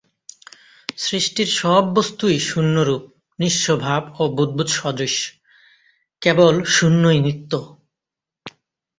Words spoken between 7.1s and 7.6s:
নিত্য।